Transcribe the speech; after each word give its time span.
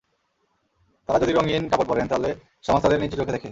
তাঁরা 1.09 1.21
যদি 1.23 1.33
রঙিন 1.33 1.63
কাপড় 1.69 1.87
পরেন 1.87 2.05
তাহলে 2.07 2.29
সমাজ 2.61 2.81
তাঁদের 2.81 2.99
নিচু 3.01 3.15
চোখে 3.17 3.35
দেখে। 3.35 3.49